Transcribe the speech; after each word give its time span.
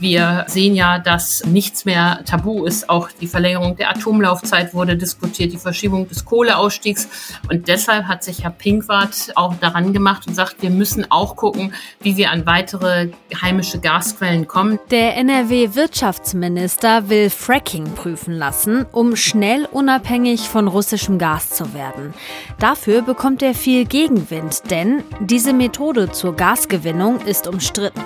Wir 0.00 0.46
sehen 0.48 0.74
ja, 0.74 0.98
dass 0.98 1.44
nichts 1.44 1.84
mehr 1.84 2.20
tabu 2.24 2.64
ist. 2.64 2.88
Auch 2.88 3.10
die 3.20 3.26
Verlängerung 3.26 3.76
der 3.76 3.90
Atomlaufzeit 3.90 4.72
wurde 4.72 4.96
diskutiert, 4.96 5.52
die 5.52 5.58
Verschiebung 5.58 6.08
des 6.08 6.24
Kohleausstiegs. 6.24 7.06
Und 7.50 7.68
deshalb 7.68 8.06
hat 8.06 8.24
sich 8.24 8.42
Herr 8.42 8.50
Pinkwart 8.50 9.32
auch 9.34 9.54
daran 9.56 9.92
gemacht 9.92 10.26
und 10.26 10.34
sagt, 10.34 10.62
wir 10.62 10.70
müssen 10.70 11.04
auch 11.10 11.36
gucken, 11.36 11.74
wie 12.00 12.16
wir 12.16 12.30
an 12.30 12.46
weitere 12.46 13.10
heimische 13.42 13.78
Gasquellen 13.78 14.46
kommen. 14.46 14.78
Der 14.90 15.18
NRW-Wirtschaftsminister 15.18 17.10
will 17.10 17.28
Fracking 17.28 17.92
prüfen 17.92 18.32
lassen, 18.32 18.86
um 18.92 19.16
schnell 19.16 19.68
unabhängig 19.70 20.48
von 20.48 20.66
russischem 20.66 21.18
Gas 21.18 21.50
zu 21.50 21.74
werden. 21.74 22.14
Dafür 22.58 23.02
bekommt 23.02 23.42
er 23.42 23.54
viel 23.54 23.84
Gegenwind, 23.84 24.62
denn 24.70 25.02
diese 25.20 25.52
Methode 25.52 26.10
zur 26.10 26.34
Gasgewinnung 26.34 27.20
ist 27.26 27.46
umstritten. 27.46 28.00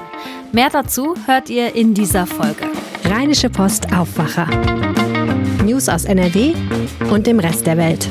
Mehr 0.55 0.71
dazu 0.71 1.17
hört 1.27 1.51
ihr 1.51 1.75
in 1.75 1.84
dieser 1.93 2.27
Folge. 2.27 2.65
Rheinische 3.05 3.51
Post 3.51 3.93
Aufwacher. 3.93 4.47
News 5.63 5.91
aus 5.91 6.07
NRW 6.07 6.55
und 7.11 7.27
dem 7.27 7.39
Rest 7.39 7.67
der 7.67 7.77
Welt. 7.77 8.09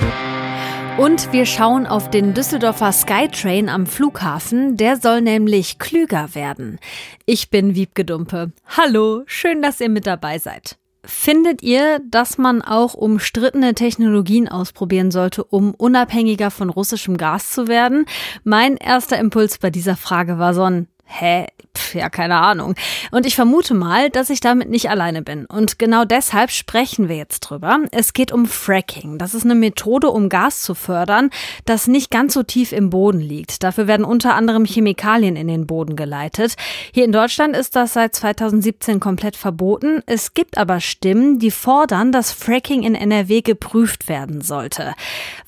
Und 0.99 1.33
wir 1.33 1.47
schauen 1.47 1.87
auf 1.87 2.11
den 2.11 2.35
Düsseldorfer 2.35 2.91
Skytrain 2.91 3.69
am 3.69 3.87
Flughafen. 3.87 4.77
Der 4.77 4.97
soll 4.97 5.21
nämlich 5.21 5.79
klüger 5.79 6.35
werden. 6.35 6.77
Ich 7.25 7.49
bin 7.49 7.73
Wiebke 7.73 8.05
Dumpe. 8.05 8.51
Hallo, 8.67 9.23
schön, 9.25 9.63
dass 9.63 9.81
ihr 9.81 9.89
mit 9.89 10.05
dabei 10.05 10.37
seid. 10.37 10.77
Findet 11.05 11.63
ihr, 11.63 11.99
dass 12.09 12.37
man 12.37 12.61
auch 12.61 12.93
umstrittene 12.93 13.73
Technologien 13.73 14.47
ausprobieren 14.47 15.09
sollte, 15.09 15.43
um 15.43 15.73
unabhängiger 15.73 16.51
von 16.51 16.69
russischem 16.69 17.17
Gas 17.17 17.51
zu 17.51 17.67
werden? 17.67 18.05
Mein 18.43 18.77
erster 18.77 19.17
Impuls 19.17 19.57
bei 19.57 19.69
dieser 19.69 19.97
Frage 19.97 20.37
war 20.37 20.53
so 20.53 20.63
ein 20.63 20.87
Hä? 21.05 21.47
Ja, 21.93 22.09
keine 22.09 22.37
Ahnung. 22.37 22.75
Und 23.11 23.25
ich 23.25 23.35
vermute 23.35 23.73
mal, 23.73 24.09
dass 24.09 24.29
ich 24.29 24.39
damit 24.39 24.69
nicht 24.69 24.89
alleine 24.89 25.21
bin. 25.21 25.45
Und 25.45 25.79
genau 25.79 26.05
deshalb 26.05 26.51
sprechen 26.51 27.09
wir 27.09 27.15
jetzt 27.15 27.41
drüber. 27.41 27.79
Es 27.91 28.13
geht 28.13 28.31
um 28.31 28.45
Fracking. 28.45 29.17
Das 29.17 29.33
ist 29.33 29.43
eine 29.43 29.55
Methode, 29.55 30.09
um 30.09 30.29
Gas 30.29 30.61
zu 30.61 30.75
fördern, 30.75 31.29
das 31.65 31.87
nicht 31.87 32.11
ganz 32.11 32.33
so 32.33 32.43
tief 32.43 32.71
im 32.71 32.89
Boden 32.89 33.19
liegt. 33.19 33.63
Dafür 33.63 33.87
werden 33.87 34.05
unter 34.05 34.35
anderem 34.35 34.65
Chemikalien 34.65 35.35
in 35.35 35.47
den 35.47 35.67
Boden 35.67 35.95
geleitet. 35.95 36.55
Hier 36.93 37.05
in 37.05 37.11
Deutschland 37.11 37.55
ist 37.55 37.75
das 37.75 37.93
seit 37.93 38.15
2017 38.15 38.99
komplett 38.99 39.35
verboten. 39.35 40.01
Es 40.05 40.33
gibt 40.33 40.57
aber 40.57 40.79
Stimmen, 40.79 41.39
die 41.39 41.51
fordern, 41.51 42.11
dass 42.11 42.31
Fracking 42.31 42.83
in 42.83 42.95
NRW 42.95 43.41
geprüft 43.41 44.07
werden 44.09 44.41
sollte. 44.41 44.93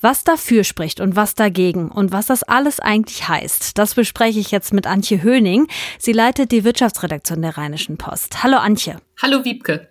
Was 0.00 0.24
dafür 0.24 0.64
spricht 0.64 1.00
und 1.00 1.16
was 1.16 1.34
dagegen 1.34 1.90
und 1.90 2.12
was 2.12 2.26
das 2.26 2.42
alles 2.42 2.80
eigentlich 2.80 3.28
heißt, 3.28 3.78
das 3.78 3.94
bespreche 3.94 4.40
ich 4.40 4.50
jetzt 4.50 4.72
mit 4.72 4.86
Antje. 4.86 5.16
Henning. 5.22 5.66
Sie 5.98 6.12
leitet 6.12 6.35
die 6.44 6.64
Wirtschaftsredaktion 6.64 7.40
der 7.40 7.56
Rheinischen 7.56 7.96
Post. 7.96 8.42
Hallo 8.42 8.58
Antje. 8.58 8.96
Hallo 9.22 9.44
Wiebke. 9.44 9.88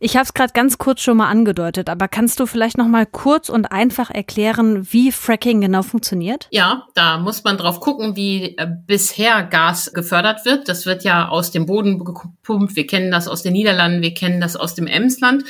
Ich 0.00 0.16
habe 0.16 0.24
es 0.24 0.34
gerade 0.34 0.52
ganz 0.52 0.78
kurz 0.78 1.00
schon 1.00 1.16
mal 1.18 1.28
angedeutet, 1.28 1.88
aber 1.88 2.08
kannst 2.08 2.40
du 2.40 2.46
vielleicht 2.46 2.78
noch 2.78 2.88
mal 2.88 3.06
kurz 3.06 3.48
und 3.48 3.66
einfach 3.66 4.10
erklären, 4.10 4.86
wie 4.90 5.12
Fracking 5.12 5.60
genau 5.60 5.82
funktioniert? 5.82 6.48
Ja, 6.50 6.86
da 6.94 7.18
muss 7.18 7.44
man 7.44 7.56
drauf 7.56 7.80
gucken, 7.80 8.16
wie 8.16 8.56
äh, 8.56 8.66
bisher 8.86 9.42
Gas 9.44 9.92
gefördert 9.92 10.44
wird. 10.44 10.68
Das 10.68 10.86
wird 10.86 11.04
ja 11.04 11.28
aus 11.28 11.50
dem 11.50 11.66
Boden 11.66 12.04
gepumpt. 12.04 12.76
Wir 12.76 12.86
kennen 12.86 13.10
das 13.10 13.28
aus 13.28 13.42
den 13.42 13.52
Niederlanden, 13.52 14.02
wir 14.02 14.14
kennen 14.14 14.40
das 14.40 14.56
aus 14.56 14.74
dem 14.74 14.86
Emsland. 14.86 15.44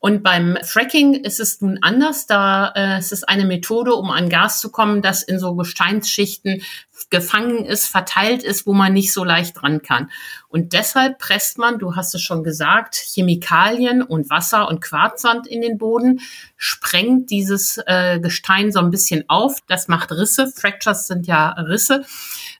Und 0.00 0.22
beim 0.22 0.56
Fracking 0.62 1.14
ist 1.14 1.40
es 1.40 1.60
nun 1.60 1.78
anders. 1.82 2.26
Da 2.26 2.72
äh, 2.76 2.98
es 2.98 3.10
ist 3.10 3.28
eine 3.28 3.44
Methode, 3.44 3.94
um 3.94 4.10
an 4.10 4.28
Gas 4.28 4.60
zu 4.60 4.70
kommen, 4.70 5.02
das 5.02 5.24
in 5.24 5.40
so 5.40 5.56
Gesteinsschichten 5.56 6.62
gefangen 7.10 7.64
ist, 7.64 7.88
verteilt 7.88 8.42
ist, 8.42 8.66
wo 8.66 8.74
man 8.74 8.92
nicht 8.92 9.12
so 9.12 9.24
leicht 9.24 9.60
dran 9.60 9.82
kann. 9.82 10.10
Und 10.48 10.72
deshalb 10.72 11.18
presst 11.18 11.58
man, 11.58 11.78
du 11.78 11.96
hast 11.96 12.14
es 12.14 12.22
schon 12.22 12.44
gesagt, 12.44 12.94
Chemikalien 12.94 14.02
und 14.02 14.30
Wasser 14.30 14.68
und 14.68 14.80
Quarzsand 14.80 15.46
in 15.46 15.62
den 15.62 15.78
Boden, 15.78 16.20
sprengt 16.56 17.30
dieses 17.30 17.80
äh, 17.86 18.20
Gestein 18.20 18.70
so 18.70 18.78
ein 18.78 18.90
bisschen 18.90 19.24
auf. 19.28 19.58
Das 19.66 19.88
macht 19.88 20.12
Risse. 20.12 20.46
Fractures 20.46 21.08
sind 21.08 21.26
ja 21.26 21.50
Risse. 21.50 22.04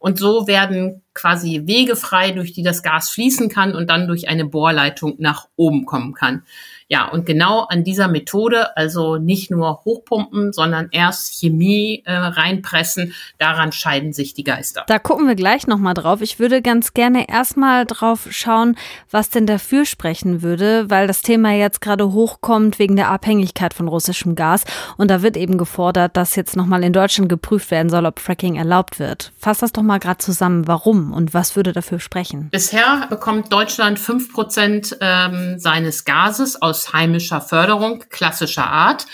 Und 0.00 0.18
so 0.18 0.46
werden 0.46 1.02
quasi 1.18 1.62
Wege 1.66 1.96
frei, 1.96 2.30
durch 2.30 2.52
die 2.52 2.62
das 2.62 2.82
Gas 2.82 3.10
fließen 3.10 3.48
kann 3.48 3.74
und 3.74 3.90
dann 3.90 4.06
durch 4.06 4.28
eine 4.28 4.44
Bohrleitung 4.44 5.16
nach 5.18 5.48
oben 5.56 5.84
kommen 5.84 6.14
kann. 6.14 6.44
Ja, 6.90 7.06
und 7.06 7.26
genau 7.26 7.64
an 7.64 7.84
dieser 7.84 8.08
Methode, 8.08 8.74
also 8.74 9.16
nicht 9.16 9.50
nur 9.50 9.82
hochpumpen, 9.84 10.54
sondern 10.54 10.88
erst 10.90 11.38
Chemie 11.38 12.02
äh, 12.06 12.14
reinpressen, 12.14 13.12
daran 13.36 13.72
scheiden 13.72 14.14
sich 14.14 14.32
die 14.32 14.44
Geister. 14.44 14.84
Da 14.86 14.98
gucken 14.98 15.28
wir 15.28 15.34
gleich 15.34 15.66
nochmal 15.66 15.92
drauf. 15.92 16.22
Ich 16.22 16.38
würde 16.38 16.62
ganz 16.62 16.94
gerne 16.94 17.28
erstmal 17.28 17.84
drauf 17.84 18.28
schauen, 18.30 18.74
was 19.10 19.28
denn 19.28 19.44
dafür 19.46 19.84
sprechen 19.84 20.40
würde, 20.40 20.88
weil 20.88 21.06
das 21.06 21.20
Thema 21.20 21.52
jetzt 21.52 21.82
gerade 21.82 22.10
hochkommt 22.12 22.78
wegen 22.78 22.96
der 22.96 23.10
Abhängigkeit 23.10 23.74
von 23.74 23.86
russischem 23.86 24.34
Gas. 24.34 24.64
Und 24.96 25.10
da 25.10 25.20
wird 25.20 25.36
eben 25.36 25.58
gefordert, 25.58 26.16
dass 26.16 26.36
jetzt 26.36 26.56
nochmal 26.56 26.84
in 26.84 26.94
Deutschland 26.94 27.28
geprüft 27.28 27.70
werden 27.70 27.90
soll, 27.90 28.06
ob 28.06 28.18
Fracking 28.18 28.56
erlaubt 28.56 28.98
wird. 28.98 29.32
Fass 29.36 29.58
das 29.58 29.72
doch 29.72 29.82
mal 29.82 29.98
gerade 29.98 30.18
zusammen. 30.18 30.66
Warum 30.66 31.07
und 31.12 31.34
was 31.34 31.54
würde 31.54 31.72
dafür 31.72 32.00
sprechen? 32.00 32.48
Bisher 32.50 33.06
bekommt 33.10 33.52
Deutschland 33.52 33.98
fünf 33.98 34.32
Prozent 34.32 34.96
ähm, 35.00 35.58
seines 35.58 36.04
Gases 36.04 36.60
aus 36.60 36.78
aus 36.78 36.92
heimischer 36.92 37.40
Förderung 37.40 38.04
klassischer 38.10 38.66
Art. 38.66 39.06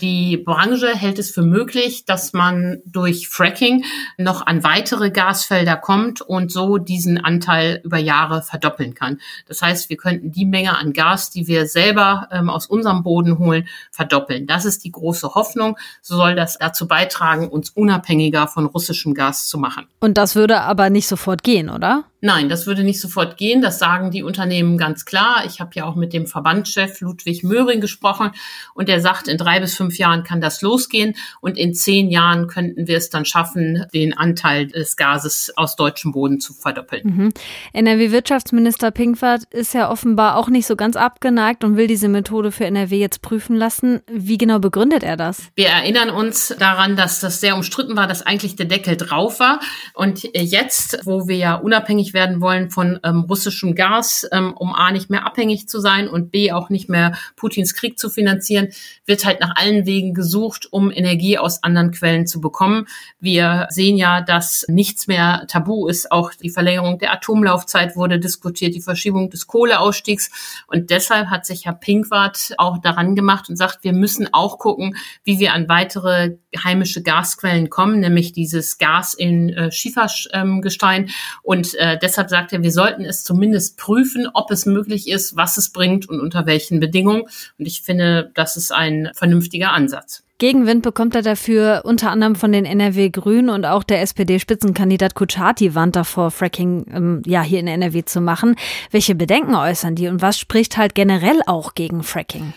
Die 0.00 0.36
Branche 0.36 0.96
hält 0.96 1.18
es 1.18 1.30
für 1.30 1.42
möglich, 1.42 2.04
dass 2.06 2.32
man 2.32 2.80
durch 2.84 3.28
Fracking 3.28 3.84
noch 4.18 4.46
an 4.46 4.64
weitere 4.64 5.10
Gasfelder 5.10 5.76
kommt 5.76 6.20
und 6.20 6.50
so 6.50 6.78
diesen 6.78 7.22
Anteil 7.22 7.80
über 7.84 7.98
Jahre 7.98 8.42
verdoppeln 8.42 8.94
kann. 8.94 9.20
Das 9.46 9.62
heißt, 9.62 9.90
wir 9.90 9.96
könnten 9.96 10.32
die 10.32 10.44
Menge 10.44 10.76
an 10.76 10.92
Gas, 10.92 11.30
die 11.30 11.46
wir 11.46 11.66
selber 11.66 12.28
ähm, 12.32 12.50
aus 12.50 12.66
unserem 12.66 13.02
Boden 13.02 13.38
holen, 13.38 13.68
verdoppeln. 13.90 14.46
Das 14.46 14.64
ist 14.64 14.84
die 14.84 14.90
große 14.90 15.34
Hoffnung. 15.34 15.76
So 16.00 16.16
soll 16.16 16.34
das 16.34 16.58
dazu 16.58 16.88
beitragen, 16.88 17.48
uns 17.48 17.70
unabhängiger 17.70 18.48
von 18.48 18.66
russischem 18.66 19.14
Gas 19.14 19.46
zu 19.46 19.58
machen. 19.58 19.86
Und 20.00 20.16
das 20.16 20.34
würde 20.34 20.62
aber 20.62 20.90
nicht 20.90 21.06
sofort 21.06 21.31
gehen, 21.40 21.70
oder? 21.70 22.04
Nein, 22.24 22.48
das 22.48 22.68
würde 22.68 22.84
nicht 22.84 23.00
sofort 23.00 23.36
gehen. 23.36 23.62
Das 23.62 23.80
sagen 23.80 24.12
die 24.12 24.22
Unternehmen 24.22 24.78
ganz 24.78 25.04
klar. 25.04 25.42
Ich 25.44 25.58
habe 25.60 25.72
ja 25.74 25.84
auch 25.84 25.96
mit 25.96 26.12
dem 26.12 26.28
Verbandschef 26.28 27.00
Ludwig 27.00 27.42
Möhring 27.42 27.80
gesprochen 27.80 28.30
und 28.74 28.88
der 28.88 29.00
sagt, 29.00 29.26
in 29.26 29.36
drei 29.36 29.58
bis 29.58 29.74
fünf 29.74 29.98
Jahren 29.98 30.22
kann 30.22 30.40
das 30.40 30.62
losgehen 30.62 31.16
und 31.40 31.58
in 31.58 31.74
zehn 31.74 32.10
Jahren 32.10 32.46
könnten 32.46 32.86
wir 32.86 32.96
es 32.96 33.10
dann 33.10 33.24
schaffen, 33.24 33.86
den 33.92 34.16
Anteil 34.16 34.68
des 34.68 34.96
Gases 34.96 35.52
aus 35.56 35.74
deutschem 35.74 36.12
Boden 36.12 36.38
zu 36.38 36.54
verdoppeln. 36.54 37.02
Mhm. 37.04 37.32
NRW-Wirtschaftsminister 37.72 38.92
Pinkwart 38.92 39.42
ist 39.50 39.74
ja 39.74 39.90
offenbar 39.90 40.36
auch 40.36 40.48
nicht 40.48 40.68
so 40.68 40.76
ganz 40.76 40.94
abgeneigt 40.94 41.64
und 41.64 41.76
will 41.76 41.88
diese 41.88 42.06
Methode 42.06 42.52
für 42.52 42.66
NRW 42.66 42.98
jetzt 42.98 43.22
prüfen 43.22 43.56
lassen. 43.56 44.00
Wie 44.08 44.38
genau 44.38 44.60
begründet 44.60 45.02
er 45.02 45.16
das? 45.16 45.50
Wir 45.56 45.70
erinnern 45.70 46.10
uns 46.10 46.54
daran, 46.56 46.94
dass 46.94 47.18
das 47.18 47.40
sehr 47.40 47.56
umstritten 47.56 47.96
war, 47.96 48.06
dass 48.06 48.22
eigentlich 48.22 48.54
der 48.54 48.66
Deckel 48.66 48.96
drauf 48.96 49.40
war 49.40 49.58
und 49.94 50.22
jetzt, 50.34 51.00
wo 51.04 51.26
wir 51.26 51.36
ja 51.36 51.54
unabhängig 51.56 52.11
werden 52.14 52.40
wollen 52.40 52.70
von 52.70 53.00
ähm, 53.04 53.20
russischem 53.20 53.74
Gas, 53.74 54.26
ähm, 54.32 54.52
um 54.54 54.74
A 54.74 54.90
nicht 54.90 55.10
mehr 55.10 55.26
abhängig 55.26 55.68
zu 55.68 55.80
sein 55.80 56.08
und 56.08 56.30
B 56.30 56.52
auch 56.52 56.70
nicht 56.70 56.88
mehr 56.88 57.16
Putins 57.36 57.74
Krieg 57.74 57.98
zu 57.98 58.10
finanzieren, 58.10 58.68
wird 59.06 59.24
halt 59.24 59.40
nach 59.40 59.56
allen 59.56 59.86
Wegen 59.86 60.14
gesucht, 60.14 60.68
um 60.70 60.90
Energie 60.90 61.38
aus 61.38 61.62
anderen 61.62 61.90
Quellen 61.92 62.26
zu 62.26 62.40
bekommen. 62.40 62.86
Wir 63.18 63.66
sehen 63.70 63.96
ja, 63.96 64.20
dass 64.20 64.64
nichts 64.68 65.06
mehr 65.06 65.44
tabu 65.48 65.86
ist. 65.86 66.10
Auch 66.12 66.32
die 66.34 66.50
Verlängerung 66.50 66.98
der 66.98 67.12
Atomlaufzeit 67.12 67.96
wurde 67.96 68.18
diskutiert, 68.18 68.74
die 68.74 68.80
Verschiebung 68.80 69.30
des 69.30 69.46
Kohleausstiegs. 69.46 70.30
Und 70.66 70.90
deshalb 70.90 71.28
hat 71.28 71.46
sich 71.46 71.66
Herr 71.66 71.74
Pinkwart 71.74 72.54
auch 72.58 72.78
daran 72.78 73.14
gemacht 73.14 73.48
und 73.48 73.56
sagt, 73.56 73.84
wir 73.84 73.92
müssen 73.92 74.28
auch 74.32 74.58
gucken, 74.58 74.96
wie 75.24 75.38
wir 75.38 75.52
an 75.52 75.68
weitere 75.68 76.36
heimische 76.62 77.02
Gasquellen 77.02 77.70
kommen, 77.70 78.00
nämlich 78.00 78.32
dieses 78.32 78.78
Gas 78.78 79.14
in 79.14 79.50
äh, 79.50 79.70
Schiefergestein. 79.70 81.10
Und 81.42 81.74
äh, 81.74 81.98
deshalb 82.00 82.30
sagt 82.30 82.52
er, 82.52 82.62
wir 82.62 82.72
sollten 82.72 83.04
es 83.04 83.24
zumindest 83.24 83.78
prüfen, 83.78 84.28
ob 84.32 84.50
es 84.50 84.66
möglich 84.66 85.08
ist, 85.08 85.36
was 85.36 85.56
es 85.56 85.70
bringt 85.70 86.08
und 86.08 86.20
unter 86.20 86.46
welchen 86.46 86.80
Bedingungen. 86.80 87.22
Und 87.58 87.66
ich 87.66 87.82
finde, 87.82 88.30
das 88.34 88.56
ist 88.56 88.72
ein 88.72 89.10
vernünftiger 89.14 89.72
Ansatz. 89.72 90.22
Gegenwind 90.42 90.82
bekommt 90.82 91.14
er 91.14 91.22
dafür 91.22 91.82
unter 91.84 92.10
anderem 92.10 92.34
von 92.34 92.50
den 92.50 92.64
NRW 92.64 93.10
Grünen 93.10 93.48
und 93.48 93.64
auch 93.64 93.84
der 93.84 94.02
SPD-Spitzenkandidat 94.02 95.14
Kuchati 95.14 95.76
warnt 95.76 95.94
davor, 95.94 96.32
Fracking 96.32 96.84
ähm, 96.92 97.22
ja 97.24 97.42
hier 97.42 97.60
in 97.60 97.68
NRW 97.68 98.04
zu 98.04 98.20
machen. 98.20 98.56
Welche 98.90 99.14
Bedenken 99.14 99.54
äußern 99.54 99.94
die 99.94 100.08
und 100.08 100.20
was 100.20 100.40
spricht 100.40 100.76
halt 100.76 100.96
generell 100.96 101.42
auch 101.46 101.74
gegen 101.74 102.02
Fracking? 102.02 102.54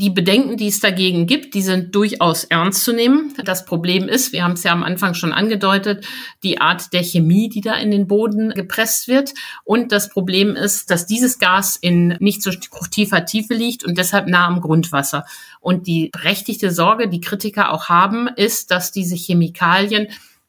Die 0.00 0.10
Bedenken, 0.10 0.56
die 0.56 0.68
es 0.68 0.78
dagegen 0.78 1.26
gibt, 1.26 1.54
die 1.54 1.62
sind 1.62 1.92
durchaus 1.92 2.44
ernst 2.44 2.84
zu 2.84 2.92
nehmen. 2.92 3.34
Das 3.44 3.64
Problem 3.64 4.08
ist, 4.08 4.32
wir 4.32 4.44
haben 4.44 4.52
es 4.52 4.62
ja 4.62 4.70
am 4.70 4.84
Anfang 4.84 5.14
schon 5.14 5.32
angedeutet, 5.32 6.06
die 6.44 6.60
Art 6.60 6.92
der 6.92 7.02
Chemie, 7.02 7.48
die 7.48 7.62
da 7.62 7.74
in 7.74 7.90
den 7.90 8.06
Boden 8.06 8.50
gepresst 8.50 9.08
wird. 9.08 9.34
Und 9.64 9.90
das 9.90 10.08
Problem 10.08 10.54
ist, 10.54 10.92
dass 10.92 11.06
dieses 11.06 11.40
Gas 11.40 11.74
in 11.74 12.16
nicht 12.20 12.44
so 12.44 12.52
tiefer 12.92 13.24
Tiefe 13.24 13.54
liegt 13.54 13.82
und 13.82 13.98
deshalb 13.98 14.28
nah 14.28 14.46
am 14.46 14.60
Grundwasser. 14.60 15.24
Und 15.58 15.88
die 15.88 16.10
berechtigte 16.12 16.70
Sorge, 16.70 17.08
die 17.08 17.20
Kritiker 17.20 17.72
auch 17.72 17.88
haben, 17.88 18.28
ist, 18.28 18.70
dass 18.70 18.92
diese 18.92 19.16
Chemikalien 19.16 20.06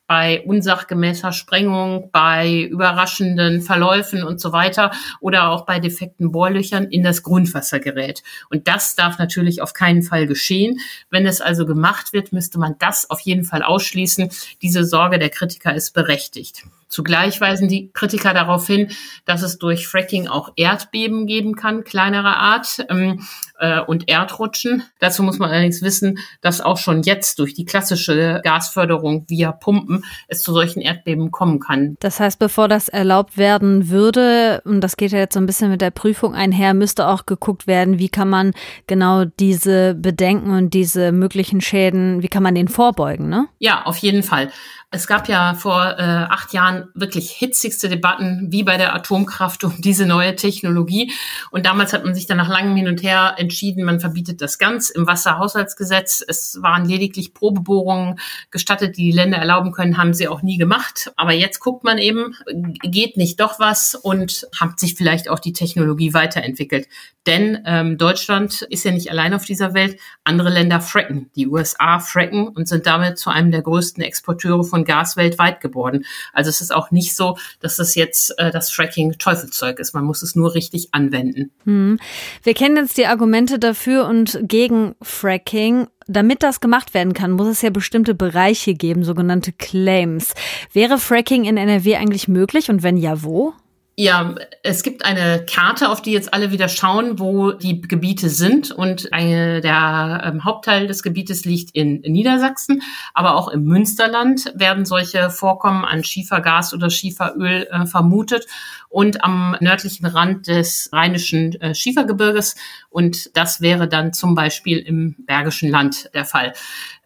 bei 0.09 0.41
unsachgemäßer 0.41 1.31
Sprengung, 1.31 2.09
bei 2.11 2.63
überraschenden 2.63 3.61
Verläufen 3.61 4.23
und 4.23 4.41
so 4.41 4.51
weiter 4.51 4.89
oder 5.21 5.51
auch 5.51 5.67
bei 5.67 5.79
defekten 5.79 6.31
Bohrlöchern 6.31 6.85
in 6.85 7.03
das 7.03 7.21
Grundwasser 7.21 7.79
gerät. 7.79 8.23
Und 8.49 8.67
das 8.67 8.95
darf 8.95 9.19
natürlich 9.19 9.61
auf 9.61 9.73
keinen 9.73 10.01
Fall 10.01 10.25
geschehen. 10.25 10.79
Wenn 11.11 11.27
es 11.27 11.41
also 11.41 11.67
gemacht 11.67 12.11
wird, 12.11 12.33
müsste 12.33 12.57
man 12.57 12.73
das 12.79 13.07
auf 13.11 13.19
jeden 13.19 13.43
Fall 13.43 13.61
ausschließen. 13.61 14.31
Diese 14.63 14.83
Sorge 14.83 15.19
der 15.19 15.29
Kritiker 15.29 15.75
ist 15.75 15.93
berechtigt. 15.93 16.63
Zugleich 16.89 17.39
weisen 17.39 17.67
die 17.67 17.91
Kritiker 17.93 18.33
darauf 18.33 18.67
hin, 18.67 18.89
dass 19.25 19.43
es 19.43 19.59
durch 19.59 19.87
Fracking 19.87 20.27
auch 20.27 20.51
Erdbeben 20.55 21.27
geben 21.27 21.55
kann, 21.55 21.83
kleinerer 21.83 22.37
Art, 22.37 22.85
ähm, 22.89 23.21
äh, 23.59 23.79
und 23.81 24.09
Erdrutschen. 24.09 24.83
Dazu 24.99 25.21
muss 25.21 25.37
man 25.37 25.51
allerdings 25.51 25.81
wissen, 25.81 26.19
dass 26.41 26.61
auch 26.61 26.77
schon 26.77 27.03
jetzt 27.03 27.39
durch 27.39 27.53
die 27.53 27.65
klassische 27.65 28.41
Gasförderung 28.43 29.25
via 29.27 29.51
Pumpen 29.51 30.03
es 30.27 30.41
zu 30.41 30.53
solchen 30.53 30.81
Erdbeben 30.81 31.31
kommen 31.31 31.59
kann. 31.59 31.95
Das 31.99 32.19
heißt, 32.19 32.39
bevor 32.39 32.67
das 32.67 32.89
erlaubt 32.89 33.37
werden 33.37 33.89
würde, 33.89 34.61
und 34.65 34.81
das 34.81 34.97
geht 34.97 35.11
ja 35.11 35.19
jetzt 35.19 35.33
so 35.33 35.39
ein 35.39 35.45
bisschen 35.45 35.69
mit 35.69 35.81
der 35.81 35.91
Prüfung 35.91 36.33
einher, 36.33 36.73
müsste 36.73 37.07
auch 37.07 37.25
geguckt 37.25 37.67
werden, 37.67 37.99
wie 37.99 38.09
kann 38.09 38.29
man 38.29 38.53
genau 38.87 39.25
diese 39.25 39.93
Bedenken 39.93 40.51
und 40.51 40.73
diese 40.73 41.11
möglichen 41.11 41.61
Schäden, 41.61 42.23
wie 42.23 42.29
kann 42.29 42.43
man 42.43 42.55
denen 42.55 42.69
vorbeugen, 42.69 43.29
ne? 43.29 43.47
Ja, 43.59 43.83
auf 43.83 43.97
jeden 43.97 44.23
Fall. 44.23 44.49
Es 44.91 45.05
gab 45.05 45.27
ja 45.27 45.53
vor 45.53 45.99
äh, 45.99 46.01
acht 46.01 46.51
Jahren 46.53 46.78
wirklich 46.93 47.31
hitzigste 47.31 47.89
Debatten, 47.89 48.47
wie 48.49 48.63
bei 48.63 48.77
der 48.77 48.95
Atomkraft, 48.95 49.63
um 49.63 49.73
diese 49.79 50.05
neue 50.05 50.35
Technologie. 50.35 51.11
Und 51.51 51.65
damals 51.65 51.93
hat 51.93 52.05
man 52.05 52.15
sich 52.15 52.25
dann 52.25 52.37
nach 52.37 52.49
langem 52.49 52.75
Hin 52.75 52.87
und 52.87 53.03
Her 53.03 53.35
entschieden, 53.37 53.83
man 53.83 53.99
verbietet 53.99 54.41
das 54.41 54.57
ganz 54.57 54.89
im 54.89 55.07
Wasserhaushaltsgesetz. 55.07 56.23
Es 56.25 56.59
waren 56.61 56.85
lediglich 56.85 57.33
Probebohrungen 57.33 58.19
gestattet, 58.51 58.97
die 58.97 59.09
die 59.09 59.15
Länder 59.15 59.37
erlauben 59.37 59.71
können, 59.71 59.97
haben 59.97 60.13
sie 60.13 60.27
auch 60.27 60.43
nie 60.43 60.57
gemacht. 60.57 61.11
Aber 61.15 61.33
jetzt 61.33 61.59
guckt 61.59 61.83
man 61.83 61.97
eben, 61.97 62.35
geht 62.83 63.17
nicht 63.17 63.39
doch 63.39 63.59
was 63.59 63.95
und 63.95 64.47
hat 64.59 64.79
sich 64.79 64.95
vielleicht 64.95 65.29
auch 65.29 65.39
die 65.39 65.53
Technologie 65.53 66.13
weiterentwickelt. 66.13 66.87
Denn 67.25 67.59
ähm, 67.65 67.97
Deutschland 67.97 68.61
ist 68.63 68.85
ja 68.85 68.91
nicht 68.91 69.11
allein 69.11 69.33
auf 69.33 69.45
dieser 69.45 69.73
Welt. 69.73 69.99
Andere 70.23 70.49
Länder 70.49 70.79
fracken. 70.79 71.29
Die 71.35 71.47
USA 71.47 71.99
fracken 71.99 72.47
und 72.47 72.67
sind 72.67 72.87
damit 72.87 73.17
zu 73.17 73.29
einem 73.29 73.51
der 73.51 73.61
größten 73.61 74.03
Exporteure 74.03 74.63
von 74.63 74.85
Gas 74.85 75.17
weltweit 75.17 75.59
geworden. 75.59 76.05
Also 76.33 76.49
es 76.49 76.61
ist 76.61 76.68
auch 76.71 76.91
nicht 76.91 77.15
so, 77.15 77.37
dass 77.59 77.75
das 77.75 77.95
jetzt 77.95 78.37
äh, 78.37 78.51
das 78.51 78.69
Fracking 78.71 79.17
Teufelszeug 79.17 79.79
ist. 79.79 79.93
Man 79.93 80.05
muss 80.05 80.21
es 80.21 80.35
nur 80.35 80.55
richtig 80.55 80.89
anwenden. 80.93 81.51
Hm. 81.65 81.99
Wir 82.43 82.53
kennen 82.53 82.77
jetzt 82.77 82.97
die 82.97 83.05
Argumente 83.05 83.59
dafür 83.59 84.07
und 84.07 84.39
gegen 84.43 84.95
Fracking 85.01 85.87
damit 86.09 86.41
das 86.41 86.59
gemacht 86.59 86.95
werden 86.95 87.13
kann, 87.13 87.31
muss 87.31 87.47
es 87.47 87.61
ja 87.61 87.69
bestimmte 87.69 88.15
Bereiche 88.15 88.73
geben, 88.73 89.03
sogenannte 89.03 89.51
Claims. 89.51 90.33
Wäre 90.73 90.97
Fracking 90.97 91.45
in 91.45 91.55
NRW 91.55 91.97
eigentlich 91.97 92.27
möglich 92.27 92.69
und 92.69 92.81
wenn 92.81 92.97
ja, 92.97 93.21
wo? 93.21 93.53
Ja, 94.01 94.33
es 94.63 94.81
gibt 94.83 95.03
eine 95.03 95.45
Karte, 95.45 95.89
auf 95.89 96.01
die 96.01 96.13
jetzt 96.13 96.33
alle 96.33 96.51
wieder 96.51 96.69
schauen, 96.69 97.19
wo 97.19 97.51
die 97.51 97.81
Gebiete 97.81 98.29
sind. 98.29 98.71
Und 98.71 99.11
eine, 99.11 99.59
der 99.59 100.21
ähm, 100.23 100.45
Hauptteil 100.45 100.87
des 100.87 101.03
Gebietes 101.03 101.43
liegt 101.43 101.75
in, 101.75 101.99
Niedersachsen, 101.99 102.81
aber 103.13 103.35
auch 103.35 103.49
im 103.49 103.65
Münsterland 103.65 104.53
werden 104.55 104.85
solche 104.85 105.29
Vorkommen 105.29 105.83
an 105.83 106.05
Schiefergas 106.05 106.73
oder 106.73 106.89
Schieferöl 106.89 107.67
äh, 107.69 107.85
vermutet 107.87 108.45
und 108.87 109.21
am 109.21 109.57
nördlichen 109.59 110.05
Rand 110.05 110.47
des 110.47 110.89
rheinischen 110.93 111.59
äh, 111.59 111.75
Schiefergebirges. 111.75 112.55
Und 112.89 113.35
das 113.35 113.59
wäre 113.59 113.89
dann 113.89 114.13
zum 114.13 114.33
Beispiel 114.33 114.77
im 114.77 115.17
Bergischen 115.27 115.69
Land 115.69 116.09
der 116.13 116.23
Fall. 116.23 116.53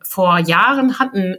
Vor 0.04 0.38
Jahren 0.38 1.00
hatten 1.00 1.38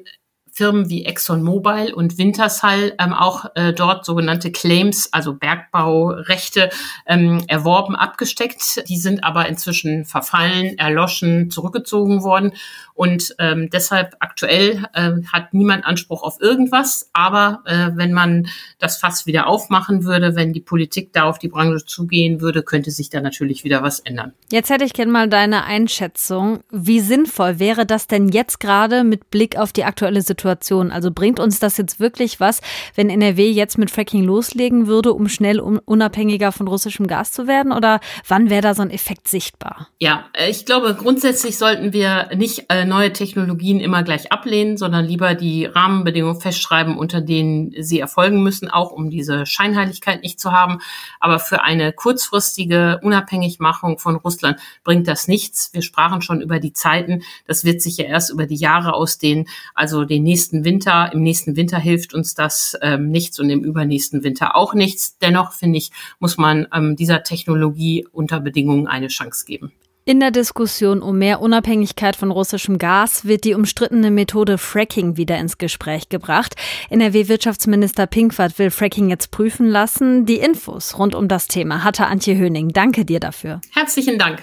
Firmen 0.55 0.89
wie 0.89 1.05
ExxonMobil 1.05 1.93
und 1.93 2.17
Wintershall 2.17 2.95
ähm, 3.01 3.12
auch 3.12 3.47
äh, 3.56 3.73
dort 3.73 4.05
sogenannte 4.05 4.53
Claims, 4.53 5.09
also 5.12 5.35
Bergbaurechte, 5.35 6.71
ähm, 7.06 7.43
erworben, 7.49 7.97
abgesteckt. 7.97 8.89
Die 8.89 8.97
sind 8.97 9.25
aber 9.25 9.49
inzwischen 9.49 10.05
verfallen, 10.05 10.79
erloschen, 10.79 11.51
zurückgezogen 11.51 12.23
worden. 12.23 12.53
Und 12.95 13.35
ähm, 13.41 13.69
deshalb 13.71 14.15
aktuell 14.21 14.85
äh, 14.93 15.11
hat 15.33 15.55
niemand 15.55 15.85
Anspruch 15.85 16.23
auf 16.23 16.41
irgendwas. 16.41 17.11
Aber 17.12 17.62
äh, 17.65 17.91
wenn 17.95 18.12
man 18.12 18.47
das 18.79 18.99
Fass 18.99 19.27
wieder 19.27 19.49
aufmachen 19.49 20.05
würde, 20.05 20.37
wenn 20.37 20.53
die 20.53 20.61
Politik 20.61 21.12
da 21.12 21.25
auf 21.25 21.41
die 21.41 21.49
Branche 21.49 21.85
zugehen 21.85 22.41
würde, 22.41 22.62
könnte 22.62 22.93
sich 22.93 23.11
da 23.11 23.21
natürlich 23.21 23.65
wieder 23.65 23.83
was 23.83 23.99
ändern. 23.99 24.33
Jetzt 24.53 24.71
hätte 24.71 24.85
ich 24.85 24.93
gerne 24.93 25.11
mal 25.11 25.29
deine 25.29 25.65
Einschätzung. 25.65 26.61
Wie 26.71 27.01
sinnvoll 27.01 27.59
wäre 27.59 27.87
das 27.87 28.06
denn 28.06 28.29
jetzt 28.29 28.61
gerade 28.61 29.03
mit 29.03 29.31
Blick 29.31 29.59
auf 29.59 29.73
die 29.73 29.83
aktuelle 29.83 30.23
Situation? 30.23 30.44
Also 30.44 31.11
bringt 31.11 31.41
uns 31.41 31.58
das 31.58 31.76
jetzt 31.76 32.00
wirklich 32.00 32.41
was, 32.41 32.61
wenn 32.94 33.11
NRW 33.11 33.50
jetzt 33.50 33.79
mit 33.79 33.91
Fracking 33.91 34.25
loslegen 34.25 34.87
würde, 34.87 35.12
um 35.12 35.29
schnell 35.29 35.61
unabhängiger 35.61 36.52
von 36.52 36.69
russischem 36.69 37.06
Gas 37.06 37.32
zu 37.32 37.46
werden? 37.46 37.73
Oder 37.73 38.00
wann 38.29 38.50
wäre 38.50 38.62
da 38.62 38.75
so 38.75 38.82
ein 38.82 38.91
Effekt 38.91 39.29
sichtbar? 39.29 39.88
Ja, 39.99 40.25
ich 40.49 40.67
glaube, 40.67 40.94
grundsätzlich 40.94 41.58
sollten 41.58 41.93
wir 41.93 42.31
nicht 42.35 42.67
äh, 42.69 42.85
neue 42.85 43.12
Technologien 43.12 43.81
immer 43.81 44.02
gleich 44.02 44.32
ablehnen, 44.32 44.76
sondern 44.76 45.05
lieber 45.05 45.35
die 45.35 45.67
Rahmenbedingungen 45.67 46.41
festschreiben, 46.41 46.96
unter 46.96 47.20
denen 47.20 47.73
sie 47.79 48.00
erfolgen 48.00 48.43
müssen, 48.43 48.70
auch 48.70 48.91
um 48.91 49.11
diese 49.11 49.46
Scheinheiligkeit 49.46 50.23
nicht 50.23 50.41
zu 50.41 50.52
haben. 50.52 50.79
Aber 51.20 51.38
für 51.38 51.62
eine 51.62 51.93
kurzfristige 51.93 53.00
Unabhängigmachung 53.02 53.99
von 53.99 54.17
Russland 54.17 54.58
bringt 54.82 55.08
das 55.08 55.29
nichts. 55.29 55.70
Wir 55.73 55.82
sprachen 55.82 56.23
schon 56.23 56.41
über 56.41 56.58
die 56.58 56.73
Zeiten. 56.73 57.23
Das 57.46 57.64
wird 57.64 57.82
sich 57.82 57.96
ja 57.96 58.05
erst 58.05 58.31
über 58.31 58.46
die 58.46 58.56
Jahre 58.56 58.94
ausdehnen. 58.94 59.46
Also 59.75 60.05
den 60.05 60.23
nächsten 60.35 60.65
Winter, 60.65 61.11
im 61.13 61.23
nächsten 61.23 61.55
Winter 61.55 61.79
hilft 61.79 62.13
uns 62.13 62.35
das 62.35 62.77
ähm, 62.83 63.09
nichts 63.09 63.39
und 63.39 63.51
im 63.51 63.63
übernächsten 63.63 64.25
Winter 64.25 64.57
auch 64.57 64.75
nichts. 64.75 65.17
Dennoch 65.19 65.53
finde 65.53 65.79
ich, 65.79 65.93
muss 66.19 66.39
man 66.39 66.67
ähm, 66.75 66.97
dieser 66.97 67.23
Technologie 67.23 68.05
unter 68.11 68.41
Bedingungen 68.41 68.89
eine 68.89 69.07
Chance 69.07 69.45
geben. 69.47 69.71
In 70.05 70.19
der 70.19 70.33
Diskussion 70.33 71.03
um 71.03 71.19
mehr 71.19 71.41
Unabhängigkeit 71.41 72.17
von 72.17 72.33
russischem 72.33 72.79
Gas 72.79 73.27
wird 73.27 73.45
die 73.45 73.55
umstrittene 73.55 74.11
Methode 74.11 74.59
Fracking 74.59 75.17
wieder 75.17 75.39
ins 75.39 75.57
Gespräch 75.57 76.09
gebracht. 76.09 76.57
NRW-Wirtschaftsminister 76.91 78.09
Pinkwart 78.09 78.59
will 78.59 78.73
Fracking 78.73 79.09
jetzt 79.09 79.31
prüfen 79.31 79.69
lassen. 79.69 80.27
Die 80.27 80.39
Infos 80.39 80.99
rund 80.99 81.15
um 81.15 81.29
das 81.29 81.47
Thema 81.47 81.85
hatte 81.85 82.07
Antje 82.07 82.37
Höning. 82.37 82.71
Danke 82.71 83.05
dir 83.05 83.21
dafür. 83.21 83.61
Herzlichen 83.71 84.19
Dank. 84.19 84.43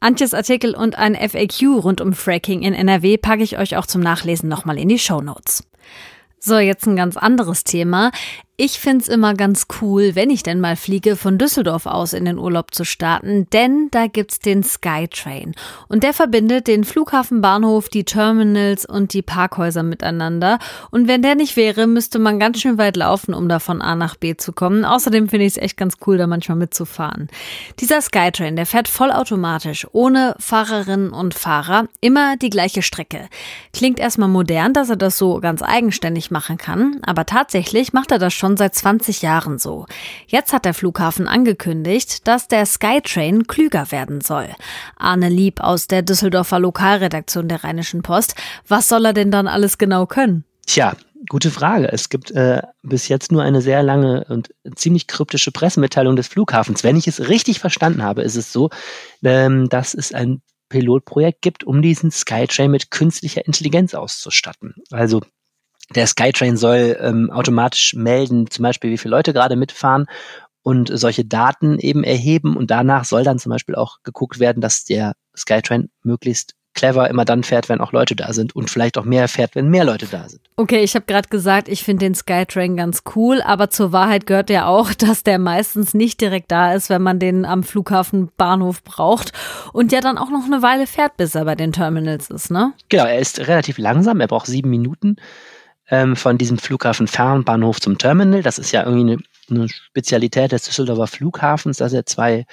Antjes 0.00 0.32
Artikel 0.32 0.74
und 0.74 0.96
ein 0.96 1.14
FAQ 1.14 1.82
rund 1.84 2.00
um 2.00 2.14
Fracking 2.14 2.62
in 2.62 2.72
NRW 2.72 3.18
packe 3.18 3.42
ich 3.42 3.58
euch 3.58 3.76
auch 3.76 3.84
zum 3.84 4.00
Nachlesen 4.00 4.48
nochmal 4.48 4.78
in 4.78 4.88
die 4.88 4.98
Show 4.98 5.20
Notes. 5.20 5.62
So, 6.38 6.58
jetzt 6.58 6.86
ein 6.86 6.96
ganz 6.96 7.18
anderes 7.18 7.64
Thema. 7.64 8.10
Ich 8.62 8.78
find's 8.78 9.08
immer 9.08 9.32
ganz 9.32 9.68
cool, 9.80 10.14
wenn 10.16 10.28
ich 10.28 10.42
denn 10.42 10.60
mal 10.60 10.76
fliege, 10.76 11.16
von 11.16 11.38
Düsseldorf 11.38 11.86
aus 11.86 12.12
in 12.12 12.26
den 12.26 12.36
Urlaub 12.36 12.74
zu 12.74 12.84
starten, 12.84 13.48
denn 13.54 13.88
da 13.90 14.06
gibt's 14.06 14.38
den 14.38 14.62
Skytrain. 14.62 15.54
Und 15.88 16.02
der 16.02 16.12
verbindet 16.12 16.66
den 16.66 16.84
Flughafenbahnhof, 16.84 17.88
die 17.88 18.04
Terminals 18.04 18.84
und 18.84 19.14
die 19.14 19.22
Parkhäuser 19.22 19.82
miteinander. 19.82 20.58
Und 20.90 21.08
wenn 21.08 21.22
der 21.22 21.36
nicht 21.36 21.56
wäre, 21.56 21.86
müsste 21.86 22.18
man 22.18 22.38
ganz 22.38 22.60
schön 22.60 22.76
weit 22.76 22.98
laufen, 22.98 23.32
um 23.32 23.48
da 23.48 23.60
von 23.60 23.80
A 23.80 23.94
nach 23.94 24.16
B 24.16 24.36
zu 24.36 24.52
kommen. 24.52 24.84
Außerdem 24.84 25.30
finde 25.30 25.46
ich 25.46 25.56
es 25.56 25.62
echt 25.62 25.78
ganz 25.78 25.94
cool, 26.06 26.18
da 26.18 26.26
manchmal 26.26 26.58
mitzufahren. 26.58 27.28
Dieser 27.78 28.02
Skytrain, 28.02 28.56
der 28.56 28.66
fährt 28.66 28.88
vollautomatisch, 28.88 29.86
ohne 29.92 30.36
Fahrerinnen 30.38 31.12
und 31.12 31.32
Fahrer, 31.32 31.86
immer 32.02 32.36
die 32.36 32.50
gleiche 32.50 32.82
Strecke. 32.82 33.30
Klingt 33.72 33.98
erstmal 33.98 34.28
modern, 34.28 34.74
dass 34.74 34.90
er 34.90 34.96
das 34.96 35.16
so 35.16 35.40
ganz 35.40 35.62
eigenständig 35.62 36.30
machen 36.30 36.58
kann, 36.58 37.00
aber 37.06 37.24
tatsächlich 37.24 37.94
macht 37.94 38.12
er 38.12 38.18
das 38.18 38.34
schon 38.34 38.49
schon 38.50 38.56
seit 38.56 38.74
20 38.74 39.22
Jahren 39.22 39.58
so. 39.58 39.86
Jetzt 40.26 40.52
hat 40.52 40.64
der 40.64 40.74
Flughafen 40.74 41.28
angekündigt, 41.28 42.26
dass 42.26 42.48
der 42.48 42.66
Skytrain 42.66 43.46
klüger 43.46 43.92
werden 43.92 44.20
soll. 44.20 44.48
Arne 44.96 45.28
Lieb 45.28 45.60
aus 45.60 45.86
der 45.86 46.02
Düsseldorfer 46.02 46.58
Lokalredaktion 46.58 47.46
der 47.46 47.62
Rheinischen 47.62 48.02
Post. 48.02 48.34
Was 48.66 48.88
soll 48.88 49.04
er 49.04 49.12
denn 49.12 49.30
dann 49.30 49.46
alles 49.46 49.78
genau 49.78 50.06
können? 50.06 50.44
Tja, 50.66 50.94
Gute 51.28 51.50
Frage. 51.50 51.92
Es 51.92 52.08
gibt 52.08 52.30
äh, 52.30 52.62
bis 52.82 53.08
jetzt 53.08 53.30
nur 53.30 53.42
eine 53.42 53.60
sehr 53.60 53.82
lange 53.82 54.24
und 54.30 54.48
ziemlich 54.74 55.06
kryptische 55.06 55.52
Pressemitteilung 55.52 56.16
des 56.16 56.28
Flughafens. 56.28 56.82
Wenn 56.82 56.96
ich 56.96 57.06
es 57.06 57.28
richtig 57.28 57.60
verstanden 57.60 58.02
habe, 58.02 58.22
ist 58.22 58.36
es 58.36 58.54
so, 58.54 58.70
ähm, 59.22 59.68
dass 59.68 59.92
es 59.92 60.14
ein 60.14 60.40
Pilotprojekt 60.70 61.42
gibt, 61.42 61.62
um 61.62 61.82
diesen 61.82 62.10
Skytrain 62.10 62.70
mit 62.70 62.90
künstlicher 62.90 63.44
Intelligenz 63.46 63.94
auszustatten. 63.94 64.76
Also 64.90 65.20
der 65.94 66.06
Skytrain 66.06 66.56
soll 66.56 66.96
ähm, 67.00 67.30
automatisch 67.30 67.94
melden, 67.94 68.50
zum 68.50 68.62
Beispiel, 68.62 68.90
wie 68.90 68.98
viele 68.98 69.16
Leute 69.16 69.32
gerade 69.32 69.56
mitfahren 69.56 70.06
und 70.62 70.90
solche 70.92 71.24
Daten 71.24 71.78
eben 71.78 72.04
erheben. 72.04 72.56
Und 72.56 72.70
danach 72.70 73.04
soll 73.04 73.24
dann 73.24 73.38
zum 73.38 73.50
Beispiel 73.50 73.74
auch 73.74 73.98
geguckt 74.02 74.38
werden, 74.38 74.60
dass 74.60 74.84
der 74.84 75.14
Skytrain 75.36 75.90
möglichst 76.02 76.54
clever 76.74 77.10
immer 77.10 77.24
dann 77.24 77.42
fährt, 77.42 77.68
wenn 77.68 77.80
auch 77.80 77.92
Leute 77.92 78.14
da 78.14 78.32
sind 78.32 78.54
und 78.54 78.70
vielleicht 78.70 78.96
auch 78.96 79.04
mehr 79.04 79.26
fährt, 79.28 79.54
wenn 79.54 79.68
mehr 79.68 79.84
Leute 79.84 80.06
da 80.06 80.28
sind. 80.28 80.40
Okay, 80.56 80.82
ich 80.82 80.94
habe 80.94 81.04
gerade 81.04 81.28
gesagt, 81.28 81.68
ich 81.68 81.82
finde 81.82 82.06
den 82.06 82.14
Skytrain 82.14 82.76
ganz 82.76 83.02
cool, 83.16 83.42
aber 83.42 83.70
zur 83.70 83.92
Wahrheit 83.92 84.26
gehört 84.26 84.50
ja 84.50 84.66
auch, 84.66 84.94
dass 84.98 85.22
der 85.22 85.38
meistens 85.38 85.94
nicht 85.94 86.20
direkt 86.20 86.50
da 86.52 86.72
ist, 86.72 86.88
wenn 86.88 87.02
man 87.02 87.18
den 87.18 87.44
am 87.44 87.64
Flughafen 87.64 88.30
Bahnhof 88.36 88.84
braucht 88.84 89.32
und 89.72 89.92
ja 89.92 90.00
dann 90.00 90.16
auch 90.16 90.30
noch 90.30 90.44
eine 90.44 90.62
Weile 90.62 90.86
fährt, 90.86 91.16
bis 91.16 91.34
er 91.34 91.44
bei 91.44 91.56
den 91.56 91.72
Terminals 91.72 92.30
ist, 92.30 92.50
ne? 92.50 92.72
Genau, 92.88 93.04
er 93.04 93.18
ist 93.18 93.40
relativ 93.40 93.76
langsam, 93.78 94.20
er 94.20 94.28
braucht 94.28 94.46
sieben 94.46 94.70
Minuten 94.70 95.16
ähm, 95.90 96.16
von 96.16 96.38
diesem 96.38 96.58
Flughafen 96.58 97.06
Fernbahnhof 97.06 97.80
zum 97.80 97.98
Terminal. 97.98 98.42
Das 98.42 98.58
ist 98.58 98.72
ja 98.72 98.84
irgendwie 98.84 99.12
eine, 99.12 99.22
eine 99.50 99.68
Spezialität 99.68 100.52
des 100.52 100.64
Düsseldorfer 100.64 101.08
Flughafens, 101.08 101.78
dass 101.78 101.92
er 101.92 102.06
zwei 102.06 102.46